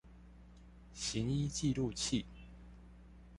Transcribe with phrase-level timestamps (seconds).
[0.95, 2.25] 行醫記錄器